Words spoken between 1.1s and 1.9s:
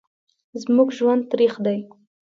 تریخ دی